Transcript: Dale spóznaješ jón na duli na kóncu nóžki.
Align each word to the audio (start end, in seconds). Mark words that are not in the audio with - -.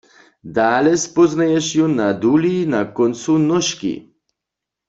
Dale 0.55 0.93
spóznaješ 1.05 1.65
jón 1.77 1.93
na 1.99 2.07
duli 2.21 2.55
na 2.73 2.81
kóncu 2.95 3.33
nóžki. 3.47 3.93